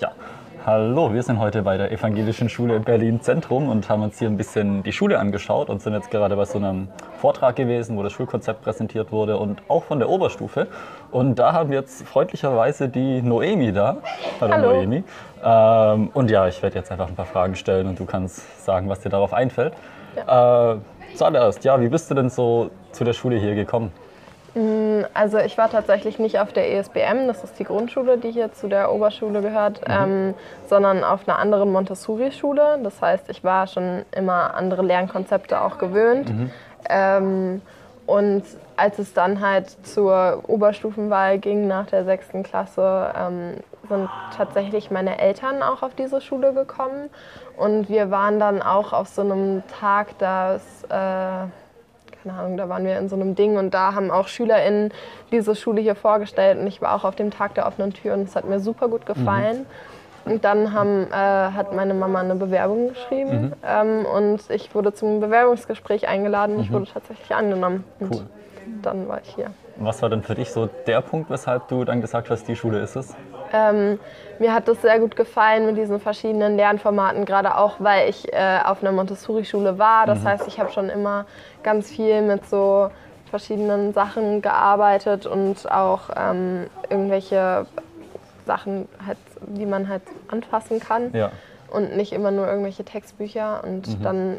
[0.00, 0.12] Ja,
[0.64, 4.38] hallo, wir sind heute bei der Evangelischen Schule Berlin Zentrum und haben uns hier ein
[4.38, 6.88] bisschen die Schule angeschaut und sind jetzt gerade bei so einem
[7.18, 10.68] Vortrag gewesen, wo das Schulkonzept präsentiert wurde und auch von der Oberstufe.
[11.10, 13.98] Und da haben wir jetzt freundlicherweise die Noemi da.
[14.40, 14.72] Hallo, Hallo.
[14.72, 15.04] Noemi.
[15.44, 18.88] Ähm, und ja, ich werde jetzt einfach ein paar Fragen stellen und du kannst sagen,
[18.88, 19.74] was dir darauf einfällt.
[20.16, 20.76] Äh,
[21.14, 23.92] zuallererst, ja, wie bist du denn so zu der Schule hier gekommen?
[25.14, 28.66] Also ich war tatsächlich nicht auf der ESBM, das ist die Grundschule, die hier zu
[28.66, 30.34] der Oberschule gehört, ähm,
[30.68, 32.80] sondern auf einer anderen Montessori-Schule.
[32.82, 36.32] Das heißt, ich war schon immer andere Lernkonzepte auch gewöhnt.
[36.88, 37.62] Ähm,
[38.06, 38.42] und
[38.76, 43.54] als es dann halt zur Oberstufenwahl ging nach der sechsten Klasse, ähm,
[43.88, 47.08] sind tatsächlich meine Eltern auch auf diese Schule gekommen.
[47.56, 50.82] Und wir waren dann auch auf so einem Tag, dass...
[50.88, 51.46] Äh,
[52.22, 54.92] keine Ahnung, da waren wir in so einem Ding und da haben auch SchülerInnen
[55.30, 58.22] diese Schule hier vorgestellt und ich war auch auf dem Tag der offenen Tür und
[58.22, 59.66] es hat mir super gut gefallen.
[60.26, 65.18] Und dann haben, äh, hat meine Mama eine Bewerbung geschrieben ähm, und ich wurde zum
[65.18, 66.60] Bewerbungsgespräch eingeladen.
[66.60, 68.26] Ich wurde tatsächlich angenommen und Cool.
[68.82, 69.46] dann war ich hier.
[69.76, 72.80] Was war denn für dich so der Punkt, weshalb du dann gesagt hast, die Schule
[72.80, 73.16] ist es?
[73.52, 73.98] Ähm,
[74.38, 78.58] mir hat es sehr gut gefallen mit diesen verschiedenen Lernformaten, gerade auch, weil ich äh,
[78.64, 80.06] auf einer Montessori-Schule war.
[80.06, 81.26] Das heißt, ich habe schon immer
[81.62, 82.90] ganz viel mit so
[83.30, 87.66] verschiedenen Sachen gearbeitet und auch ähm, irgendwelche
[88.46, 91.30] Sachen, halt, die man halt anfassen kann Ja.
[91.70, 93.62] und nicht immer nur irgendwelche Textbücher.
[93.62, 94.38] Und dann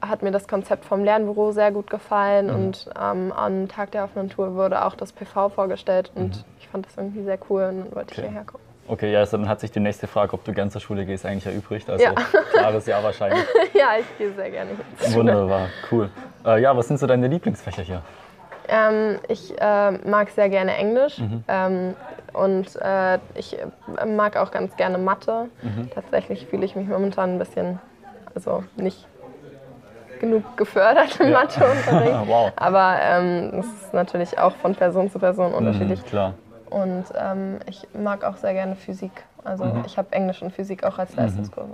[0.00, 4.30] hat mir das Konzept vom Lernbüro sehr gut gefallen und ähm, am Tag der offenen
[4.30, 7.94] Tour wurde auch das PV vorgestellt und ich fand das irgendwie sehr cool und dann
[7.94, 8.28] wollte ich Okay.
[8.28, 8.62] hierher kommen.
[8.86, 11.26] Okay, ja, also dann hat sich die nächste Frage, ob du gern zur Schule gehst,
[11.26, 11.90] eigentlich erübrigt.
[11.90, 12.12] Also Ja.
[12.52, 13.44] klares Ja wahrscheinlich.
[13.74, 15.14] ja, ich gehe sehr gerne Schule.
[15.14, 16.08] Wunderbar, cool.
[16.46, 18.02] Äh, ja, was sind so deine Lieblingsfächer hier?
[18.68, 21.94] Ähm, ich äh, mag sehr gerne Englisch ähm,
[22.34, 25.46] und äh, ich äh, mag auch ganz gerne Mathe.
[25.94, 27.78] Tatsächlich fühle ich mich momentan ein bisschen,
[28.34, 29.06] also nicht
[30.18, 31.40] genug gefördert im Ja.
[31.40, 32.14] Matheunterricht.
[32.28, 32.52] Wow.
[32.56, 36.02] Aber ähm, ist natürlich auch von Person zu Person unterschiedlich.
[36.02, 36.34] Mhm, klar.
[36.70, 39.12] Und ähm, ich mag auch sehr gerne Physik.
[39.44, 41.70] Also ich habe Englisch und Physik auch als Leistungskurse.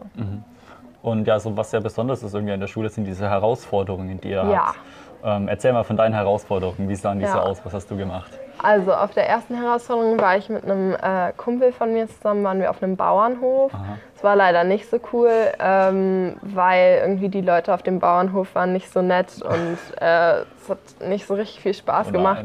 [1.03, 4.29] Und ja, so was sehr besonders ist irgendwie an der Schule, sind diese Herausforderungen, die
[4.31, 4.67] ihr Ja.
[4.69, 4.79] habt.
[5.25, 6.87] Ähm, erzähl mal von deinen Herausforderungen.
[6.89, 7.43] Wie sahen diese Ja.
[7.43, 7.65] aus?
[7.65, 8.31] Was hast du gemacht?
[8.63, 12.61] Also auf der ersten Herausforderung war ich mit einem äh, Kumpel von mir zusammen, waren
[12.61, 13.73] wir auf einem Bauernhof.
[14.17, 18.73] Es war leider nicht so cool, ähm, weil irgendwie die Leute auf dem Bauernhof waren
[18.75, 22.45] nicht so nett und äh, es hat nicht so richtig viel Spaß Oh gemacht.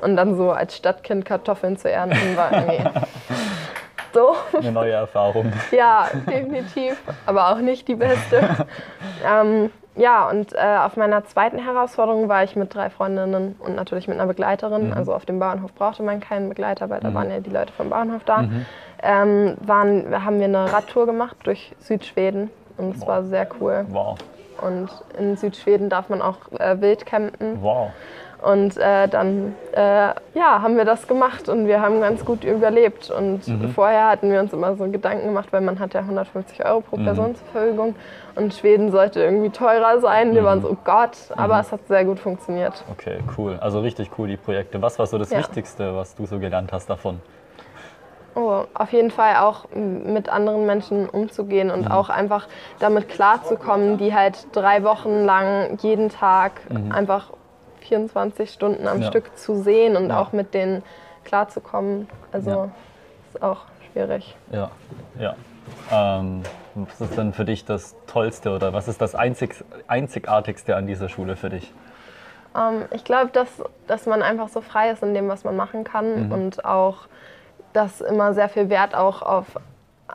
[0.00, 2.84] Und dann so als Stadtkind Kartoffeln zu ernten war irgendwie
[4.12, 4.34] so.
[4.56, 5.52] Eine neue Erfahrung.
[5.70, 8.66] Ja, definitiv, aber auch nicht die beste.
[9.26, 14.06] ähm, ja, und äh, auf meiner zweiten Herausforderung war ich mit drei Freundinnen und natürlich
[14.08, 14.92] mit einer Begleiterin.
[14.92, 17.90] Also auf dem Bauernhof brauchte man keinen Begleiter, weil da waren ja die Leute vom
[17.90, 18.44] Bauernhof da.
[19.02, 23.86] Ähm, waren, haben wir eine Radtour gemacht durch Südschweden und es war sehr cool.
[23.88, 24.18] Wow,
[24.60, 24.88] Und
[25.18, 27.58] in Südschweden darf man auch äh, wild campen.
[27.60, 27.90] wow.
[28.40, 29.80] Und äh, dann äh,
[30.34, 33.10] ja, haben wir das gemacht und wir haben ganz gut überlebt.
[33.10, 33.42] Und
[33.74, 36.96] vorher hatten wir uns immer so Gedanken gemacht, weil man hat ja 150 Euro pro
[36.96, 37.96] Person zur Verfügung
[38.36, 40.34] und Schweden sollte irgendwie teurer sein.
[40.34, 42.84] Wir waren so, oh Gott, aber es hat sehr gut funktioniert.
[42.92, 43.58] Okay, cool.
[43.60, 44.80] Also richtig cool, die Projekte.
[44.80, 45.38] Was war so das Ja.
[45.38, 47.20] Wichtigste, was du so gelernt hast davon?
[48.36, 52.46] Oh, auf jeden Fall auch mit anderen Menschen umzugehen und auch einfach
[52.78, 56.52] damit klarzukommen, die halt drei Wochen lang jeden Tag
[56.90, 57.32] einfach
[57.88, 59.08] 24 Stunden am Ja.
[59.08, 60.20] Stück zu sehen und Ja.
[60.20, 60.82] auch mit denen
[61.24, 62.08] klarzukommen.
[62.32, 62.68] Also Ja.
[63.32, 63.62] ist auch
[63.92, 64.36] schwierig.
[64.52, 64.70] Ja,
[65.18, 65.34] ja.
[65.92, 66.42] Ähm,
[66.74, 71.08] was ist denn für dich das Tollste oder was ist das Einzig, Einzigartigste an dieser
[71.08, 71.72] Schule für dich?
[72.56, 73.48] Ähm, ich glaube, dass,
[73.86, 77.08] dass man einfach so frei ist in dem, was man machen kann und auch,
[77.72, 79.46] dass immer sehr viel Wert auch auf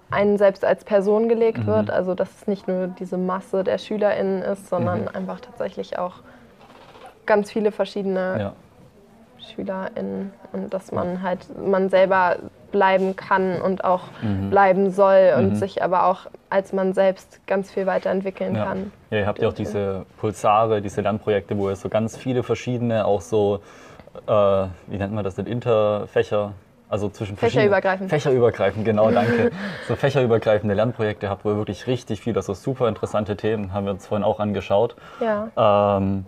[0.09, 1.89] einen selbst als Person gelegt wird.
[1.91, 6.15] Also, dass es nicht nur diese Masse der SchülerInnen ist, sondern einfach tatsächlich auch
[7.25, 8.53] ganz viele verschiedene Ja,
[9.43, 12.37] SchülerInnen und dass man halt man selber
[12.71, 14.03] bleiben kann und auch
[14.49, 18.65] bleiben soll und sich aber auch als man selbst ganz viel weiterentwickeln ja.
[18.65, 18.91] kann.
[19.09, 23.05] ja ihr habt ja auch diese Pulsare, diese Lernprojekte, wo ihr so ganz viele verschiedene,
[23.05, 23.59] auch so,
[24.27, 26.53] äh, wie nennt man das denn, Interfächer,
[26.89, 28.09] also zwischen Fächerübergreifend.
[28.09, 29.51] Fächerübergreifend, genau, danke.
[29.87, 33.93] so fächerübergreifende Lernprojekte habt, wo ihr wirklich richtig viel, also super interessante Themen, haben wir
[33.93, 34.95] uns vorhin auch angeschaut.
[35.19, 35.97] Ja.
[35.97, 36.25] Ähm,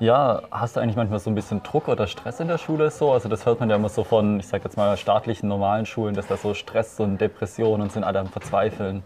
[0.00, 3.12] ja, hast du eigentlich manchmal so ein bisschen Druck oder Stress in der Schule so?
[3.12, 6.14] Also das hört man ja immer so von, ich sag jetzt mal, staatlichen, normalen Schulen,
[6.14, 9.02] dass da so Stress und Depressionen und sind alle am Verzweifeln.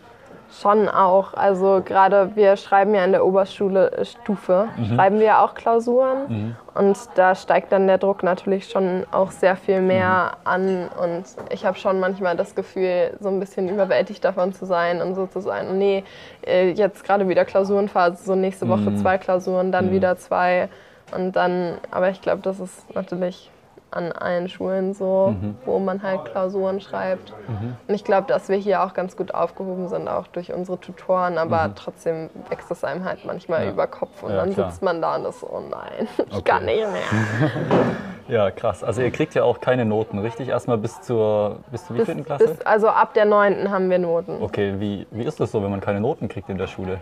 [0.50, 1.35] Schon auch.
[1.35, 4.95] Also gerade wir schreiben ja in der Oberschule Stufe, mhm.
[4.95, 6.19] schreiben wir auch Klausuren.
[6.29, 6.56] Mhm.
[6.75, 10.47] Und da steigt dann der Druck natürlich schon auch sehr viel mehr mhm.
[10.50, 10.89] an.
[11.03, 15.15] Und ich habe schon manchmal das Gefühl, so ein bisschen überwältigt davon zu sein und
[15.15, 16.03] so zu sein, nee,
[16.47, 18.97] äh, jetzt gerade wieder Klausurenphase, so nächste Woche mhm.
[18.97, 19.93] zwei Klausuren, dann mhm.
[19.93, 20.71] wieder zwei.
[21.15, 23.50] Und dann, aber ich glaube, das ist natürlich
[23.90, 25.56] an allen Schulen so, mhm.
[25.64, 27.32] wo man halt Klausuren schreibt.
[27.49, 27.76] Mhm.
[27.87, 31.38] Und ich glaube, dass wir hier auch ganz gut aufgehoben sind, auch durch unsere Tutoren,
[31.38, 31.75] aber mhm.
[31.75, 33.70] trotzdem wächst es einem halt manchmal ja.
[33.70, 34.70] über Kopf und ja, dann klar.
[34.70, 36.43] sitzt man da und ist so, oh nein, ich okay.
[36.43, 37.88] kann nicht mehr.
[38.29, 38.85] ja, krass.
[38.85, 40.49] Also ihr kriegt ja auch keine Noten, richtig?
[40.49, 42.49] Erstmal bis zur, bis zur wievielten Klasse?
[42.49, 44.43] Bis, also ab der neunten haben wir Noten.
[44.43, 46.99] Okay, wie, wie ist das so, wenn man keine Noten kriegt in der Schule?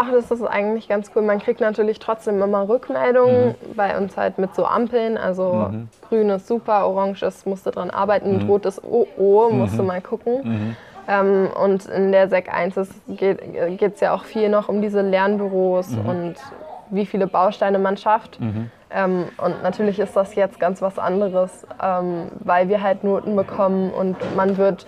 [0.00, 1.22] Ach, das ist eigentlich ganz cool.
[1.22, 3.48] Man kriegt natürlich trotzdem immer Rückmeldungen.
[3.48, 3.74] Mhm.
[3.74, 5.18] Bei uns halt mit so Ampeln.
[5.18, 5.88] Also mhm.
[6.08, 8.48] grün ist super, orange ist, musste dran arbeiten, mhm.
[8.48, 10.36] rot ist oh, oh, musste mal gucken.
[10.44, 10.76] Mhm.
[11.08, 13.40] Ähm, und in der Sek 1 ist, geht
[13.94, 16.08] es ja auch viel noch um diese Lernbüros mhm.
[16.08, 16.34] und
[16.90, 18.38] wie viele Bausteine man schafft.
[18.38, 18.70] Mhm.
[18.90, 23.90] Ähm, und natürlich ist das jetzt ganz was anderes, ähm, weil wir halt Noten bekommen
[23.90, 24.86] und man wird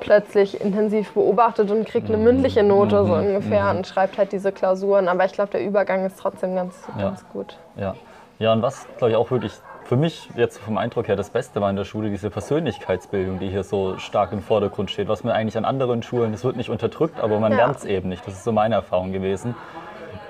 [0.00, 3.26] plötzlich intensiv beobachtet und kriegt eine mündliche Note so mhm.
[3.26, 3.78] ungefähr mhm.
[3.78, 5.08] und schreibt halt diese Klausuren.
[5.08, 7.04] Aber ich glaube, der Übergang ist trotzdem ganz, ja.
[7.04, 7.58] ganz gut.
[7.76, 7.94] Ja.
[8.38, 9.52] ja, und was, glaube ich, auch wirklich
[9.84, 13.48] für mich jetzt vom Eindruck her das Beste war in der Schule, diese Persönlichkeitsbildung, die
[13.48, 15.08] hier so stark im Vordergrund steht.
[15.08, 17.58] Was man eigentlich an anderen Schulen, das wird nicht unterdrückt, aber man ja.
[17.58, 18.26] lernt es eben nicht.
[18.26, 19.54] Das ist so meine Erfahrung gewesen.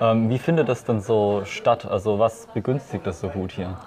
[0.01, 1.85] Ähm, wie findet das dann so statt?
[1.89, 3.77] Also was begünstigt das so gut hier?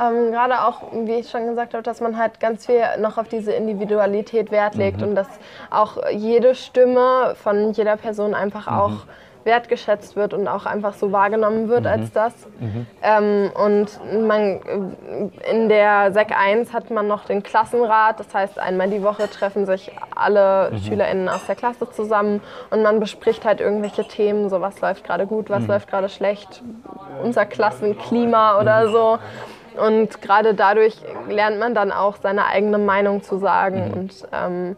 [0.00, 3.28] Ähm, Gerade auch, wie ich schon gesagt habe, dass man halt ganz viel noch auf
[3.28, 5.08] diese Individualität Wert legt mhm.
[5.08, 5.28] und dass
[5.70, 8.78] auch jede Stimme von jeder Person einfach mhm.
[8.78, 8.92] auch
[9.48, 11.86] wertgeschätzt wird und auch einfach so wahrgenommen wird mhm.
[11.86, 12.34] als das.
[12.60, 12.86] Mhm.
[13.02, 13.88] Ähm, und
[14.26, 14.60] man,
[15.50, 19.64] in der Sek 1 hat man noch den Klassenrat, das heißt einmal die Woche treffen
[19.64, 20.78] sich alle mhm.
[20.78, 25.26] SchülerInnen aus der Klasse zusammen und man bespricht halt irgendwelche Themen, so was läuft gerade
[25.26, 25.68] gut, was mhm.
[25.68, 26.62] läuft gerade schlecht,
[27.22, 28.92] unser Klassenklima oder mhm.
[28.92, 29.18] so.
[29.78, 30.96] Und gerade dadurch
[31.28, 33.88] lernt man dann auch seine eigene Meinung zu sagen.
[33.88, 33.92] Mhm.
[33.94, 34.76] Und ähm,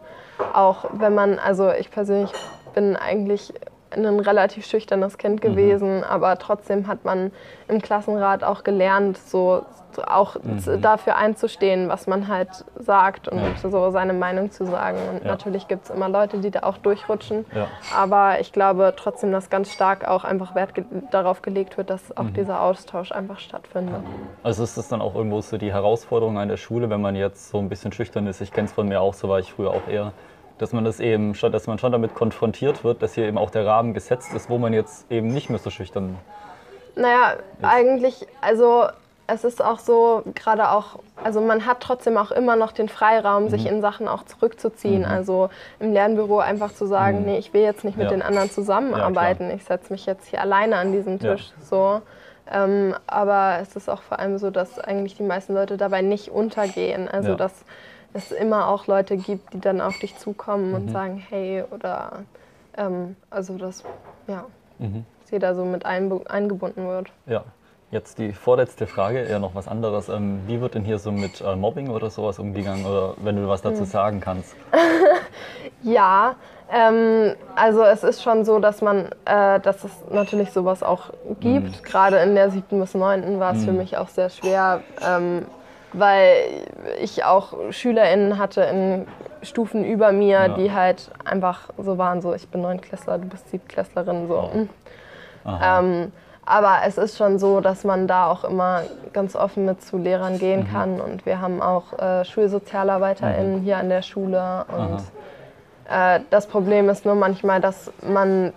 [0.53, 2.31] auch wenn man, also ich persönlich
[2.73, 3.53] bin eigentlich
[3.91, 5.49] ein relativ schüchternes Kind mhm.
[5.49, 6.03] gewesen, mhm.
[6.03, 7.31] aber trotzdem hat man
[7.67, 9.65] im Klassenrat auch gelernt, so
[10.07, 10.81] auch mhm.
[10.81, 13.69] dafür einzustehen, was man halt sagt und ja.
[13.69, 14.97] so seine Meinung zu sagen.
[15.11, 15.31] Und ja.
[15.31, 17.45] natürlich gibt es immer Leute, die da auch durchrutschen.
[17.53, 17.67] Ja.
[17.95, 22.15] Aber ich glaube trotzdem, dass ganz stark auch einfach Wert ge darauf gelegt wird, dass
[22.15, 22.33] auch mhm.
[22.33, 24.01] dieser Austausch einfach stattfindet.
[24.43, 27.49] Also ist das dann auch irgendwo so die Herausforderung an der Schule, wenn man jetzt
[27.49, 28.41] so ein bisschen schüchtern ist?
[28.41, 30.13] Ich kenne es von mir auch, so war ich früher auch eher
[30.61, 33.49] dass man das eben schon, dass man schon damit konfrontiert wird, dass hier eben auch
[33.49, 36.17] der Rahmen gesetzt ist, wo man jetzt eben nicht mehr so schüchtern
[36.95, 37.65] naja, ist.
[37.65, 38.85] eigentlich, also
[39.25, 43.45] es ist auch so, gerade auch, also man hat trotzdem auch immer noch den Freiraum,
[43.45, 43.49] mhm.
[43.49, 44.99] sich in Sachen auch zurückzuziehen.
[44.99, 45.05] Mhm.
[45.05, 45.49] Also
[45.79, 47.25] im Lernbüro einfach zu sagen, mhm.
[47.25, 48.11] nee, ich will jetzt nicht mit ja.
[48.11, 51.51] den anderen zusammenarbeiten, ja, ich setze mich jetzt hier alleine an diesen Tisch.
[51.57, 51.65] Ja.
[51.65, 52.01] So.
[52.51, 56.29] Ähm, aber es ist auch vor allem so, dass eigentlich die meisten Leute dabei nicht
[56.29, 57.07] untergehen.
[57.07, 57.63] Also dass
[58.13, 60.89] es immer auch Leute gibt, die dann auf dich zukommen und mhm.
[60.89, 62.23] sagen, hey, oder
[62.77, 63.83] ähm, also dass
[64.27, 64.45] ja,
[64.79, 65.05] mhm.
[65.21, 67.11] dass jeder so mit eingebunden wird.
[67.25, 67.43] Ja.
[67.91, 70.07] Jetzt die vorletzte Frage, eher noch was anderes.
[70.07, 72.85] Ähm, wie wird denn hier so mit äh, Mobbing oder sowas umgegangen?
[72.85, 73.85] Oder wenn du was dazu hm.
[73.85, 74.55] sagen kannst?
[75.83, 76.37] ja,
[76.71, 81.09] ähm, also es ist schon so, dass man, äh, dass es natürlich sowas auch
[81.41, 81.67] gibt.
[81.67, 81.83] Mhm.
[81.83, 83.65] Gerade in der siebten bis neunten war es mhm.
[83.65, 85.45] für mich auch sehr schwer, ähm,
[85.93, 86.33] weil
[86.99, 89.07] ich auch SchülerInnen hatte in
[89.41, 90.47] Stufen über mir, ja.
[90.49, 94.49] die halt einfach so waren, so ich bin Neunklässler, du bist Siebtklässlerin, so.
[95.43, 95.49] Oh.
[95.61, 96.11] Ähm,
[96.45, 98.81] aber es ist schon so, dass man da auch immer
[99.13, 100.71] ganz offen mit zu Lehrern gehen mhm.
[100.71, 101.01] kann.
[101.01, 103.63] Und wir haben auch äh, SchulsozialarbeiterInnen mhm.
[103.63, 104.65] hier an der Schule.
[104.67, 105.01] Und
[105.89, 108.53] äh, das Problem ist nur manchmal, dass man,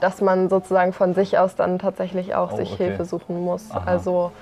[0.00, 2.88] dass man sozusagen von sich aus dann tatsächlich auch oh, sich okay.
[2.88, 3.70] Hilfe suchen muss.
[3.70, 3.82] Aha.
[3.86, 4.32] Also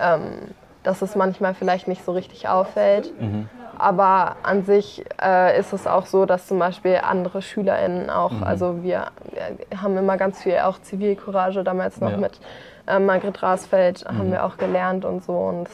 [0.00, 0.54] ähm,
[0.86, 3.12] dass es manchmal vielleicht nicht so richtig auffällt.
[3.20, 3.48] Mhm.
[3.76, 8.44] Aber an sich äh, ist es auch so, dass zum Beispiel andere SchülerInnen auch, mhm.
[8.44, 12.16] also wir, wir, haben immer ganz viel auch Zivilcourage damals noch ja.
[12.16, 12.40] mit
[12.86, 14.18] äh, Margret Rasfeld, mhm.
[14.18, 15.32] haben wir auch gelernt und so.
[15.32, 15.68] Und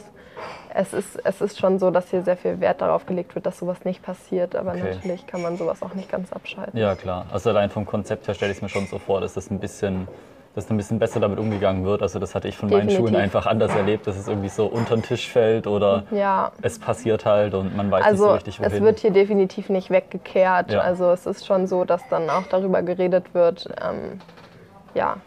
[0.73, 3.59] es ist, es ist schon so, dass hier sehr viel Wert darauf gelegt wird, dass
[3.59, 4.55] sowas nicht passiert.
[4.55, 4.95] Aber okay.
[4.95, 6.77] natürlich kann man sowas auch nicht ganz abschalten.
[6.77, 7.27] Ja, klar.
[7.31, 9.59] Also allein vom Konzept her stelle ich es mir schon so vor, dass das ein
[9.59, 10.07] bisschen
[10.55, 12.01] dass ein bisschen besser damit umgegangen wird.
[12.01, 12.99] Also das hatte ich von Definitiv.
[12.99, 16.51] meinen Schulen einfach anders erlebt, dass es irgendwie so unter den Tisch fällt oder ja.
[16.61, 18.71] es passiert halt und man weiß also nicht so richtig, wohin.
[18.73, 20.71] Es wird hier definitiv nicht weggekehrt.
[20.71, 20.81] Ja.
[20.81, 23.67] Also es ist schon so, dass dann auch darüber geredet wird.
[23.81, 24.19] Ähm,
[24.93, 25.17] ja,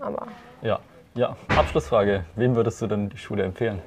[0.00, 0.26] aber...
[0.62, 0.78] Ja.
[1.14, 2.24] ja, Abschlussfrage.
[2.36, 3.80] Wem würdest du denn die Schule empfehlen?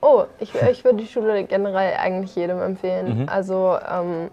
[0.00, 3.22] Oh, ich, ich würde die Schule generell eigentlich jedem empfehlen.
[3.22, 3.28] Mhm.
[3.28, 3.78] Also...
[3.88, 4.30] Ähm,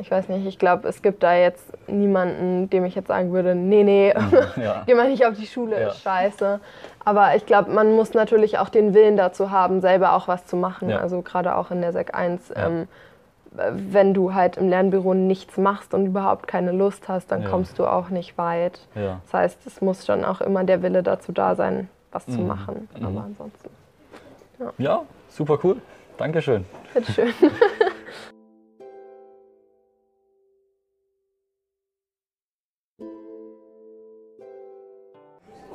[0.00, 3.56] ich weiß nicht, ich glaube, es gibt da jetzt niemanden, dem ich jetzt sagen würde,
[3.56, 4.14] nee, nee,
[4.56, 4.82] ja.
[4.86, 5.88] geh mal nicht auf die Schule, ja.
[5.88, 6.60] ist scheiße.
[7.04, 10.56] Aber ich glaube, man muss natürlich auch den Willen dazu haben, selber auch was zu
[10.56, 10.88] machen.
[10.88, 10.98] Ja.
[10.98, 12.52] Also gerade auch in der Sek 1.
[12.54, 12.86] Ähm,
[13.50, 17.86] wenn du halt im Lernbüro nichts machst und überhaupt keine Lust hast, dann kommst du
[17.86, 18.86] auch nicht weit.
[18.94, 22.32] Das heißt, es muss schon auch immer der Wille dazu da sein, was mhm.
[22.32, 22.88] zu machen.
[22.96, 23.06] Mhm.
[23.06, 23.70] Aber ansonsten.
[24.76, 25.02] Ja.
[25.28, 25.76] super cool.
[26.18, 26.66] Dankeschön.
[26.94, 27.32] Bitteschön.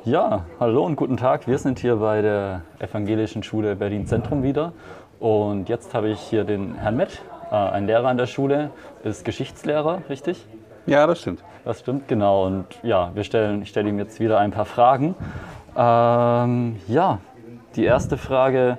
[0.06, 1.46] Ja, hallo und guten Tag.
[1.46, 4.74] Wir sind hier bei der Evangelischen Schule Berlin Zentrum wieder.
[5.18, 8.70] Und jetzt habe ich hier den Herrn Mett, äh, ein Lehrer an der Schule,
[9.02, 10.44] ist Geschichtslehrer, richtig?
[10.84, 11.42] Ja, das stimmt.
[11.64, 12.44] Das stimmt, genau.
[12.44, 15.14] Und ja, wir stellen, ich stelle ihm jetzt wieder ein paar Fragen.
[15.74, 17.20] Ähm, ja,
[17.74, 18.76] die erste Frage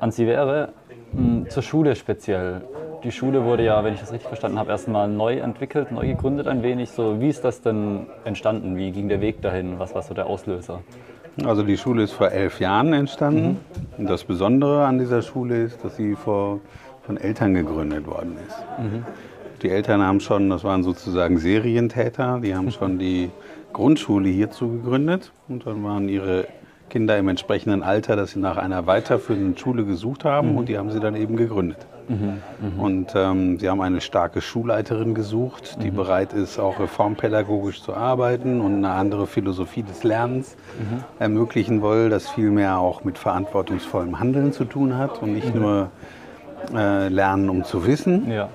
[0.00, 0.70] an Sie wäre
[1.12, 2.62] mh, hm, zur Schule speziell
[3.04, 6.48] die Schule wurde ja, wenn ich das richtig verstanden habe, erstmal neu entwickelt, neu gegründet
[6.48, 6.90] ein wenig.
[6.90, 8.76] So, wie ist das denn entstanden?
[8.76, 9.78] Wie ging der Weg dahin?
[9.78, 10.80] Was war so der Auslöser?
[11.44, 13.48] Also die Schule ist vor elf Jahren entstanden.
[13.48, 13.98] Mhm.
[13.98, 16.60] Und das Besondere an dieser Schule ist, dass sie vor,
[17.02, 18.56] von Eltern gegründet worden ist.
[18.78, 19.04] Mhm.
[19.62, 23.30] Die Eltern haben schon, das waren sozusagen Serientäter, die haben schon die
[23.74, 26.46] Grundschule hierzu gegründet und dann waren ihre
[26.88, 30.58] Kinder im entsprechenden Alter, dass sie nach einer weiterführenden Schule gesucht haben mhm.
[30.58, 31.86] und die haben sie dann eben gegründet.
[32.08, 32.42] Mhm.
[32.60, 32.80] Mhm.
[32.80, 35.96] Und ähm, sie haben eine starke Schulleiterin gesucht, die mhm.
[35.96, 41.04] bereit ist, auch reformpädagogisch zu arbeiten und eine andere Philosophie des Lernens mhm.
[41.18, 45.60] ermöglichen will, das vielmehr auch mit verantwortungsvollem Handeln zu tun hat und nicht mhm.
[45.60, 45.90] nur
[46.74, 48.30] äh, Lernen, um zu wissen.
[48.30, 48.48] Ja.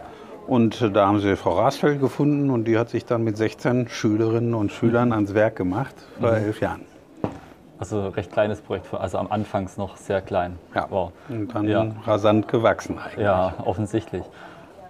[0.48, 4.56] Und da haben sie Frau Rasfeld gefunden und die hat sich dann mit 16 Schülerinnen
[4.56, 6.89] und Schülern ans Werk gemacht vor elf Jahren.
[7.80, 10.58] Also recht kleines Projekt, also am Anfangs noch sehr klein.
[10.76, 11.12] Ja, wow.
[11.30, 11.88] und dann ja.
[12.06, 13.24] rasant gewachsen eigentlich.
[13.26, 14.24] Ja, offensichtlich.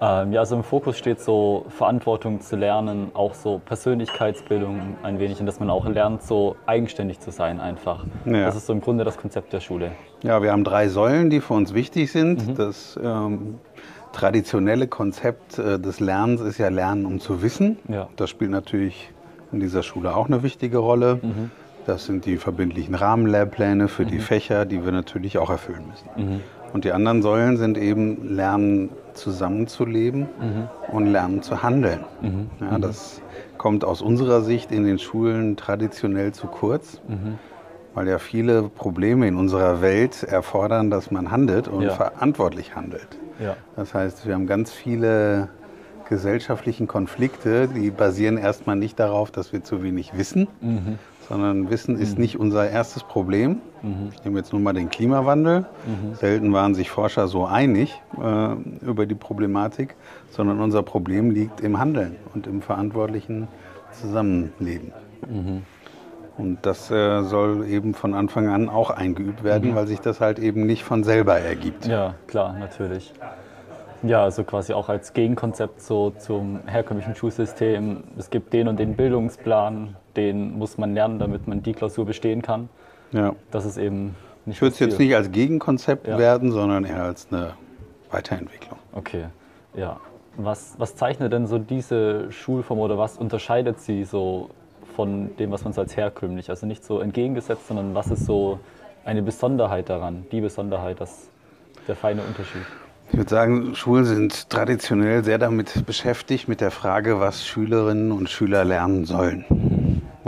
[0.01, 5.39] Ähm, ja, also im Fokus steht so Verantwortung zu lernen, auch so Persönlichkeitsbildung ein wenig
[5.39, 8.05] und dass man auch lernt, so eigenständig zu sein einfach.
[8.25, 8.45] Ja.
[8.45, 9.91] Das ist so im Grunde das Konzept der Schule.
[10.23, 12.47] Ja, wir haben drei Säulen, die für uns wichtig sind.
[12.47, 12.55] Mhm.
[12.55, 13.59] Das ähm,
[14.13, 17.77] traditionelle Konzept äh, des Lernens ist ja Lernen, um zu wissen.
[17.89, 18.07] Ja.
[18.15, 19.11] Das spielt natürlich
[19.51, 21.19] in dieser Schule auch eine wichtige Rolle.
[21.21, 21.51] Mhm.
[21.89, 24.09] Das sind die verbindlichen Rahmenlehrpläne für mhm.
[24.09, 26.33] die Fächer, die wir natürlich auch erfüllen müssen.
[26.33, 26.41] Mhm.
[26.71, 30.67] Und die anderen Säulen sind eben Lernen zusammenzuleben mhm.
[30.93, 32.01] und Lernen zu handeln.
[32.21, 32.51] Mhm.
[32.61, 32.81] Ja, mhm.
[32.83, 33.23] das
[33.57, 37.39] kommt aus unserer Sicht in den Schulen traditionell zu kurz, mhm.
[37.95, 41.89] weil ja viele Probleme in unserer Welt erfordern, dass man handelt und ja.
[41.89, 43.17] verantwortlich handelt.
[43.43, 43.55] Ja.
[43.75, 45.49] Das heißt, wir haben ganz viele
[46.07, 51.95] gesellschaftlichen Konflikte, die basieren erstmal nicht darauf, dass wir zu wenig wissen, mhm sondern Wissen
[51.95, 52.21] ist mhm.
[52.21, 53.61] nicht unser erstes Problem.
[53.83, 54.09] Mhm.
[54.13, 55.61] Ich nehme jetzt nur mal den Klimawandel.
[55.85, 56.15] Mhm.
[56.15, 59.95] Selten waren sich Forscher so einig äh, über die Problematik,
[60.31, 63.47] sondern unser Problem liegt im Handeln und im verantwortlichen
[63.91, 64.91] Zusammenleben.
[65.29, 65.61] Mhm.
[66.37, 69.75] Und das äh, soll eben von Anfang an auch eingeübt werden, mhm.
[69.75, 71.85] weil sich das halt eben nicht von selber ergibt.
[71.85, 73.13] Ja, klar, natürlich.
[74.01, 78.03] Ja, also quasi auch als Gegenkonzept so zum herkömmlichen Schulsystem.
[78.17, 82.41] Es gibt den und den Bildungsplan, den muss man lernen, damit man die Klausur bestehen
[82.41, 82.69] kann.
[83.11, 83.35] Ja.
[83.51, 84.57] Das ist eben nicht.
[84.57, 86.17] Ich würde es jetzt nicht als Gegenkonzept ja.
[86.17, 87.53] werden, sondern eher als eine
[88.11, 88.79] Weiterentwicklung.
[88.93, 89.25] Okay,
[89.75, 89.99] ja.
[90.37, 94.49] Was, was zeichnet denn so diese Schulform oder was unterscheidet sie so
[94.95, 98.59] von dem, was man so als herkömmlich, also nicht so entgegengesetzt, sondern was ist so
[99.03, 101.29] eine Besonderheit daran, die Besonderheit, das,
[101.87, 102.61] der feine Unterschied?
[103.11, 108.29] Ich würde sagen, Schulen sind traditionell sehr damit beschäftigt, mit der Frage, was Schülerinnen und
[108.29, 109.45] Schüler lernen sollen.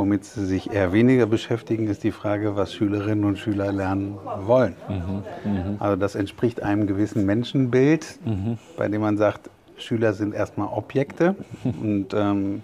[0.01, 4.17] Womit sie sich eher weniger beschäftigen, ist die Frage, was Schülerinnen und Schüler lernen
[4.47, 4.73] wollen.
[4.89, 5.75] Mhm, mh.
[5.77, 8.57] Also das entspricht einem gewissen Menschenbild, mhm.
[8.77, 12.63] bei dem man sagt, Schüler sind erstmal Objekte und ähm,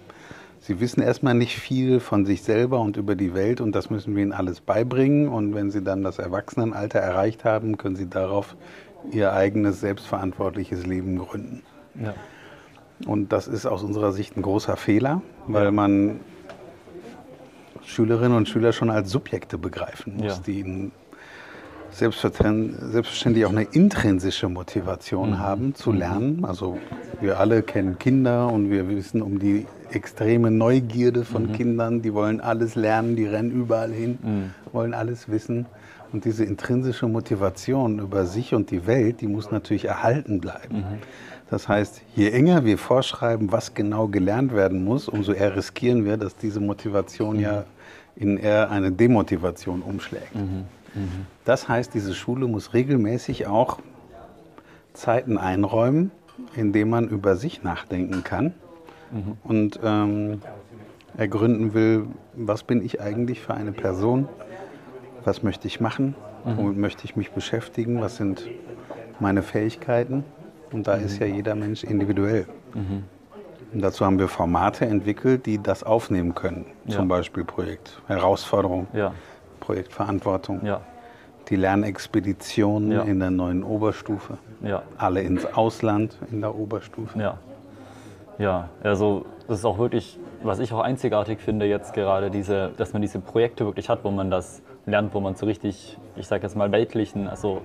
[0.58, 4.16] sie wissen erstmal nicht viel von sich selber und über die Welt und das müssen
[4.16, 5.28] wir ihnen alles beibringen.
[5.28, 8.56] Und wenn sie dann das Erwachsenenalter erreicht haben, können sie darauf
[9.12, 11.62] ihr eigenes selbstverantwortliches Leben gründen.
[12.02, 12.14] Ja.
[13.06, 16.18] Und das ist aus unserer Sicht ein großer Fehler, weil man
[17.88, 20.42] Schülerinnen und Schüler schon als Subjekte begreifen muss, ja.
[20.46, 20.90] die
[21.90, 25.38] selbstverständlich auch eine intrinsische Motivation mhm.
[25.38, 25.98] haben zu mhm.
[25.98, 26.44] lernen.
[26.44, 26.78] Also
[27.20, 31.52] wir alle kennen Kinder und wir wissen um die extreme Neugierde von mhm.
[31.52, 32.02] Kindern.
[32.02, 34.72] Die wollen alles lernen, die rennen überall hin, mhm.
[34.72, 35.64] wollen alles wissen.
[36.12, 40.84] Und diese intrinsische Motivation über sich und die Welt, die muss natürlich erhalten bleiben.
[41.48, 41.50] Mhm.
[41.50, 46.16] Das heißt, je enger wir vorschreiben, was genau gelernt werden muss, umso eher riskieren wir,
[46.16, 47.42] dass diese Motivation mhm.
[47.42, 47.64] ja
[48.16, 50.34] in eher eine Demotivation umschlägt.
[50.34, 50.64] Mhm.
[51.44, 53.78] Das heißt, diese Schule muss regelmäßig auch
[54.92, 56.10] Zeiten einräumen,
[56.56, 58.54] in dem man über sich nachdenken kann
[59.12, 59.36] mhm.
[59.44, 60.42] und ähm,
[61.16, 64.28] ergründen will, was bin ich eigentlich für eine Person,
[65.24, 66.14] was möchte ich machen,
[66.44, 66.56] mhm.
[66.56, 68.48] womit möchte ich mich beschäftigen, was sind
[69.20, 70.24] meine Fähigkeiten.
[70.72, 71.04] Und da mhm.
[71.04, 72.46] ist ja jeder Mensch individuell.
[72.74, 73.04] Mhm.
[73.72, 76.66] Und dazu haben wir Formate entwickelt, die das aufnehmen können.
[76.86, 76.96] Ja.
[76.96, 79.12] Zum Beispiel Projekt Herausforderung, ja.
[79.60, 80.80] Projektverantwortung, ja.
[81.48, 84.38] die Lernexpedition in der neuen Oberstufe,
[84.96, 87.18] alle ins Ausland in der Oberstufe.
[87.18, 87.38] Ja.
[88.38, 92.94] ja, also das ist auch wirklich, was ich auch einzigartig finde jetzt gerade, diese, dass
[92.94, 96.44] man diese Projekte wirklich hat, wo man das lernt, wo man so richtig, ich sage
[96.44, 97.60] jetzt mal weltlichen, also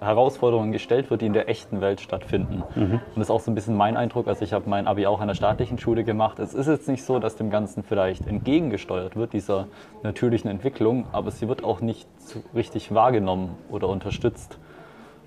[0.00, 2.62] Herausforderungen gestellt wird, die in der echten Welt stattfinden.
[2.74, 2.92] Mhm.
[2.92, 4.28] Und das ist auch so ein bisschen mein Eindruck.
[4.28, 6.38] Also ich habe mein Abi auch an der staatlichen Schule gemacht.
[6.38, 9.66] Es ist jetzt nicht so, dass dem Ganzen vielleicht entgegengesteuert wird, dieser
[10.02, 14.58] natürlichen Entwicklung, aber sie wird auch nicht so richtig wahrgenommen oder unterstützt.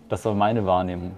[0.09, 1.11] Das war meine Wahrnehmung.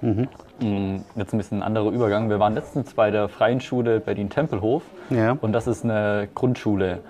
[0.00, 0.28] Mhm.
[0.60, 2.30] Mm, jetzt ein bisschen ein anderer Übergang.
[2.30, 5.36] Wir waren letztens bei der Freien Schule Berlin-Tempelhof ja.
[5.40, 7.00] und das ist eine Grundschule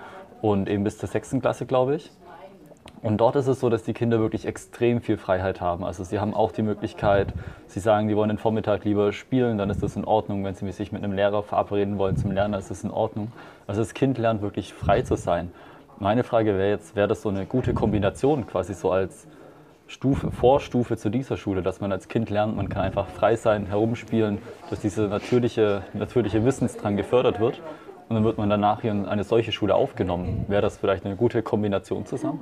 [0.41, 2.11] und eben bis zur sechsten Klasse, glaube ich.
[3.01, 5.85] Und dort ist es so, dass die Kinder wirklich extrem viel Freiheit haben.
[5.85, 7.33] Also sie haben auch die Möglichkeit,
[7.67, 10.43] sie sagen, die wollen den Vormittag lieber spielen, dann ist das in Ordnung.
[10.43, 13.31] Wenn sie sich mit einem Lehrer verabreden wollen zum Lernen, ist das in Ordnung.
[13.67, 15.51] Also das Kind lernt wirklich frei zu sein.
[15.97, 19.27] Meine Frage wäre jetzt, wäre das so eine gute Kombination quasi so als
[19.87, 23.65] Stufe, Vorstufe zu dieser Schule, dass man als Kind lernt, man kann einfach frei sein,
[23.65, 24.37] herumspielen,
[24.69, 27.61] dass dieser natürliche, natürliche Wissensdrang gefördert wird
[28.07, 30.45] und dann wird man danach in eine solche Schule aufgenommen.
[30.47, 32.39] Wäre das vielleicht eine gute Kombination zusammen?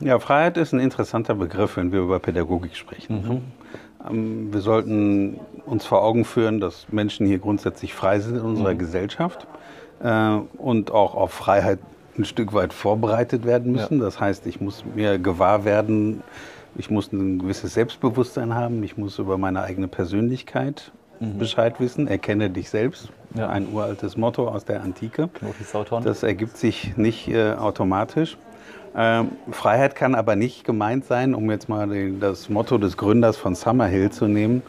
[0.00, 3.22] Ja, Freiheit ist ein interessanter Begriff, wenn wir über Pädagogik sprechen.
[3.22, 3.42] Mhm.
[4.08, 8.74] Ähm, wir sollten uns vor Augen führen, dass Menschen hier grundsätzlich frei sind in unserer
[8.74, 8.78] mhm.
[8.78, 9.46] Gesellschaft
[10.02, 11.80] äh, und auch auf Freiheit
[12.16, 13.98] ein Stück weit vorbereitet werden müssen.
[13.98, 14.04] Ja.
[14.04, 16.22] Das heißt, ich muss mir gewahr werden,
[16.76, 21.38] ich muss ein gewisses Selbstbewusstsein haben, ich muss über meine eigene Persönlichkeit mhm.
[21.38, 23.10] Bescheid wissen, erkenne dich selbst.
[23.34, 23.48] Ja.
[23.48, 25.28] Ein uraltes Motto aus der Antike.
[26.04, 28.36] Das ergibt sich nicht äh, automatisch.
[28.96, 33.36] Ähm, Freiheit kann aber nicht gemeint sein, um jetzt mal den, das Motto des Gründers
[33.36, 34.62] von Summerhill zu nehmen,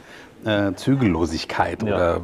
[0.46, 1.96] äh, Zügellosigkeit ja.
[1.96, 2.22] oder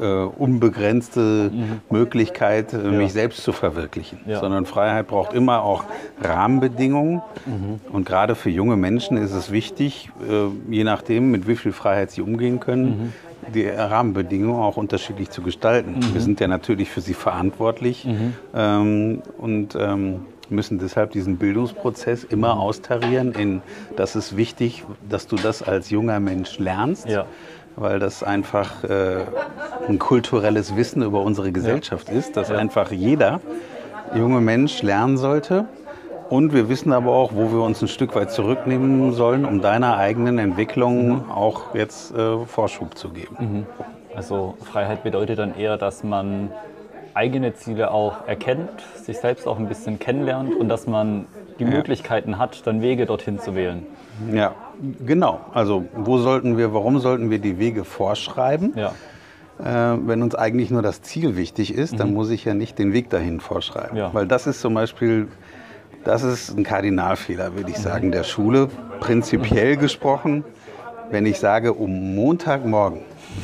[0.00, 1.80] äh, unbegrenzte mhm.
[1.90, 4.20] Möglichkeit, äh, mich selbst zu verwirklichen.
[4.26, 4.40] Ja.
[4.40, 5.84] Sondern Freiheit braucht immer auch
[6.22, 7.22] Rahmenbedingungen.
[7.46, 7.80] Mhm.
[7.90, 12.10] Und gerade für junge Menschen ist es wichtig, äh, je nachdem, mit wie viel Freiheit
[12.10, 13.12] sie umgehen können, mhm
[13.54, 16.00] die Rahmenbedingungen auch unterschiedlich zu gestalten.
[16.00, 16.14] Mhm.
[16.14, 18.34] Wir sind ja natürlich für sie verantwortlich mhm.
[18.54, 23.32] ähm, und ähm, müssen deshalb diesen Bildungsprozess immer austarieren.
[23.32, 23.62] In,
[23.96, 27.26] das ist wichtig, dass du das als junger Mensch lernst, ja.
[27.76, 29.24] weil das einfach äh,
[29.88, 32.14] ein kulturelles Wissen über unsere Gesellschaft ja.
[32.14, 32.56] ist, dass ja.
[32.56, 33.40] einfach jeder
[34.14, 35.66] junge Mensch lernen sollte.
[36.30, 39.96] Und wir wissen aber auch, wo wir uns ein Stück weit zurücknehmen sollen, um deiner
[39.96, 41.30] eigenen Entwicklung mhm.
[41.30, 43.36] auch jetzt äh, Vorschub zu geben.
[43.38, 43.66] Mhm.
[44.14, 46.50] Also Freiheit bedeutet dann eher, dass man
[47.14, 51.26] eigene Ziele auch erkennt, sich selbst auch ein bisschen kennenlernt und dass man
[51.58, 51.70] die ja.
[51.70, 53.86] Möglichkeiten hat, dann Wege dorthin zu wählen.
[54.32, 54.54] Ja,
[55.04, 55.40] genau.
[55.52, 58.74] Also wo sollten wir, warum sollten wir die Wege vorschreiben?
[58.76, 58.92] Ja.
[59.58, 61.98] Äh, wenn uns eigentlich nur das Ziel wichtig ist, mhm.
[61.98, 63.96] dann muss ich ja nicht den Weg dahin vorschreiben.
[63.96, 64.12] Ja.
[64.12, 65.28] Weil das ist zum Beispiel,
[66.04, 68.68] das ist ein Kardinalfehler, würde ich sagen, der Schule.
[69.00, 69.80] Prinzipiell mhm.
[69.80, 70.44] gesprochen,
[71.10, 73.00] wenn ich sage, um Montagmorgen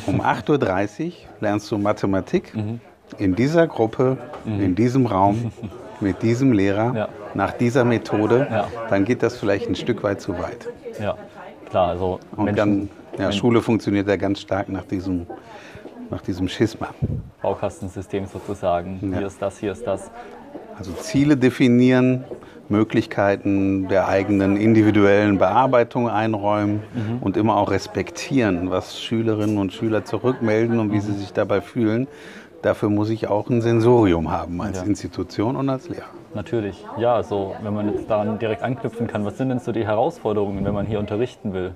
[0.07, 2.79] um 8.30 Uhr lernst du Mathematik, mhm
[3.17, 4.61] in dieser Gruppe, mhm.
[4.61, 5.51] in diesem Raum,
[5.99, 7.09] mit diesem Lehrer, ja.
[7.33, 8.67] nach dieser Methode, ja.
[8.89, 10.67] dann geht das vielleicht ein Stück weit zu weit.
[10.99, 11.15] Ja,
[11.69, 11.89] klar.
[11.89, 15.25] Also Und Menschen, dann, ja, Schule funktioniert ja ganz stark nach diesem,
[16.09, 16.89] nach diesem Schisma.
[17.41, 18.99] Baukastensystem sozusagen.
[19.01, 19.19] Ja.
[19.19, 20.11] Hier ist das, hier ist das.
[20.77, 22.25] Also Ziele definieren,
[22.69, 27.19] Möglichkeiten der eigenen individuellen Bearbeitung einräumen mhm.
[27.21, 31.01] und immer auch respektieren, was Schülerinnen und Schüler zurückmelden und wie mhm.
[31.01, 32.07] sie sich dabei fühlen.
[32.65, 34.85] Dafür muss ich auch ein Sensorium haben als ja.
[34.85, 36.07] Institution und als Lehrer.
[36.33, 39.85] Natürlich, ja, also wenn man jetzt daran direkt anknüpfen kann, was sind denn so die
[39.85, 41.75] Herausforderungen, wenn man hier unterrichten will?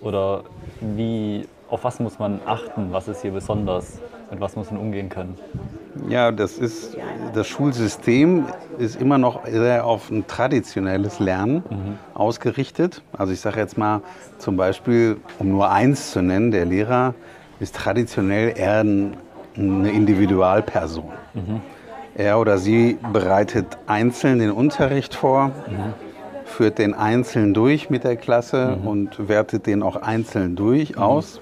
[0.00, 0.42] Oder
[0.80, 4.00] wie, auf was muss man achten, was ist hier besonders,
[4.32, 5.36] mit was muss man umgehen können?
[6.08, 6.96] Ja, das ist,
[7.32, 11.98] das Schulsystem ist immer noch sehr auf ein traditionelles Lernen mhm.
[12.14, 13.02] ausgerichtet.
[13.16, 14.02] Also ich sage jetzt mal
[14.38, 17.14] zum Beispiel, um nur eins zu nennen, der Lehrer
[17.60, 19.16] ist traditionell eher ein
[19.58, 21.08] eine Individualperson.
[21.34, 21.60] Mhm.
[22.14, 25.94] Er oder sie bereitet einzeln den Unterricht vor, mhm.
[26.44, 28.88] führt den einzeln durch mit der Klasse mhm.
[28.88, 31.40] und wertet den auch einzeln durch aus.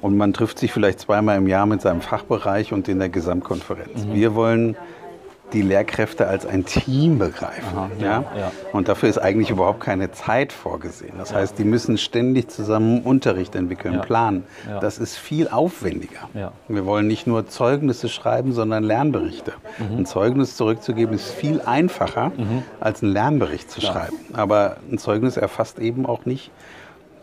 [0.00, 4.06] Und man trifft sich vielleicht zweimal im Jahr mit seinem Fachbereich und in der Gesamtkonferenz.
[4.12, 4.76] Wir wollen
[5.52, 7.76] die Lehrkräfte als ein Team begreifen.
[7.76, 8.52] Aha, ja, ja?
[8.72, 11.14] Und dafür ist eigentlich überhaupt keine Zeit vorgesehen.
[11.18, 11.36] Das ja.
[11.36, 14.44] heißt, die müssen ständig zusammen Unterricht entwickeln, planen.
[14.80, 16.28] Das ist viel aufwendiger.
[16.68, 19.52] Wir wollen nicht nur Zeugnisse schreiben, sondern Lernberichte.
[19.78, 19.98] Mhm.
[19.98, 22.62] Ein Zeugnis zurückzugeben ist viel einfacher, mhm.
[22.80, 24.16] als einen Lernbericht zu schreiben.
[24.32, 26.50] Aber ein Zeugnis erfasst eben auch nicht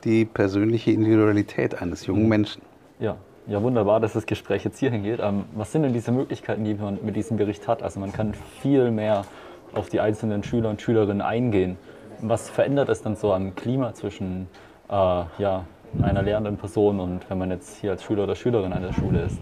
[0.03, 2.29] die persönliche Individualität eines jungen mhm.
[2.29, 2.61] Menschen.
[2.99, 5.19] Ja, ja, wunderbar, dass das Gespräch jetzt hierhin geht.
[5.21, 7.83] Ähm, was sind denn diese Möglichkeiten, die man mit diesem Bericht hat?
[7.83, 9.25] Also man kann viel mehr
[9.73, 11.77] auf die einzelnen Schüler und Schülerinnen eingehen.
[12.21, 14.47] Was verändert es dann so am Klima zwischen
[14.89, 15.65] äh, ja,
[16.01, 19.23] einer lernenden Person und wenn man jetzt hier als Schüler oder Schülerin an der Schule
[19.23, 19.37] ist?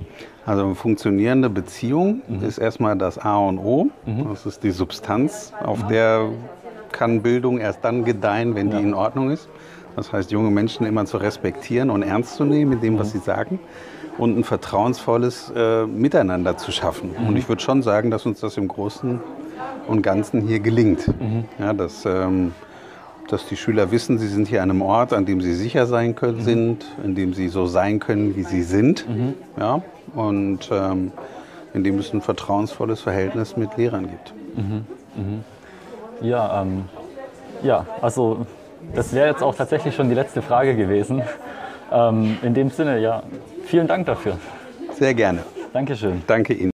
[0.46, 2.44] Also eine funktionierende Beziehung mhm.
[2.44, 3.90] ist erstmal das A und O.
[4.06, 4.28] Mhm.
[4.30, 5.88] Das ist die Substanz, auf mhm.
[5.90, 6.30] der
[6.92, 8.78] kann Bildung erst dann gedeihen, wenn ja.
[8.78, 9.48] die in Ordnung ist.
[9.96, 13.20] Das heißt, junge Menschen immer zu respektieren und ernst zu nehmen in dem, was mhm.
[13.20, 13.60] sie sagen
[14.18, 17.12] und ein vertrauensvolles äh, Miteinander zu schaffen.
[17.18, 17.30] Mhm.
[17.30, 19.20] Und ich würde schon sagen, dass uns das im Großen
[19.88, 21.08] und Ganzen hier gelingt.
[21.08, 21.46] Mhm.
[21.60, 22.54] Ja, dass, ähm,
[23.30, 26.16] dass die Schüler wissen, sie sind hier an einem Ort, an dem sie sicher sein
[26.16, 26.44] können, mhm.
[26.44, 29.08] sind, in dem sie so sein können, wie sie sind.
[29.08, 29.34] Mhm.
[29.60, 29.82] Ja,
[30.14, 31.12] und ähm,
[31.74, 34.34] in dem es ein vertrauensvolles Verhältnis mit Lehrern gibt.
[34.56, 34.86] Mhm.
[35.16, 35.44] Mhm.
[36.22, 36.84] Ja, ähm,
[37.64, 38.46] ja, also
[38.94, 41.22] das wäre jetzt auch tatsächlich schon die letzte Frage gewesen.
[41.92, 43.24] Ähm, in dem Sinne, ja,
[43.66, 44.38] vielen Dank dafür.
[44.94, 45.40] Sehr gerne.
[45.74, 46.22] Dankeschön.
[46.28, 46.70] Danke Ihnen.